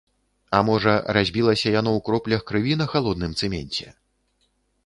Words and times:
А 0.59 0.61
можа, 0.69 0.93
разбілася 1.17 1.67
яно 1.79 1.91
ў 1.97 2.05
кроплях 2.07 2.41
крыві 2.53 2.73
на 2.81 2.89
халодным 2.95 3.37
цэменце? 3.41 3.87